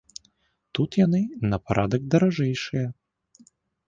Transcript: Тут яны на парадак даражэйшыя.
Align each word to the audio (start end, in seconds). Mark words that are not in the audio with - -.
Тут 0.77 0.95
яны 1.05 1.19
на 1.51 1.59
парадак 1.71 2.01
даражэйшыя. 2.15 2.87